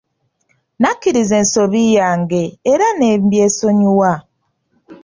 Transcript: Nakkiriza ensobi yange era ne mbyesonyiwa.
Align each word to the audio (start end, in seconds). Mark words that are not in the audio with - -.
Nakkiriza 0.81 1.35
ensobi 1.41 1.81
yange 1.97 2.43
era 2.71 2.87
ne 2.93 3.09
mbyesonyiwa. 3.23 4.13